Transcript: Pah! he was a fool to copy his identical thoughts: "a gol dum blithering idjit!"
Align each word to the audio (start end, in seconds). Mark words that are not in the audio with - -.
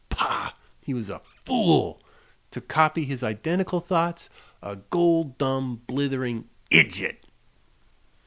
Pah! 0.09 0.53
he 0.81 0.95
was 0.95 1.11
a 1.11 1.19
fool 1.45 2.01
to 2.49 2.59
copy 2.59 3.05
his 3.05 3.21
identical 3.21 3.79
thoughts: 3.79 4.31
"a 4.59 4.77
gol 4.77 5.25
dum 5.37 5.83
blithering 5.85 6.49
idjit!" 6.71 7.17